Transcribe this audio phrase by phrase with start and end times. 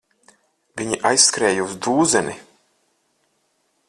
[0.81, 2.33] Viņi aizskrēja uz dūzeni.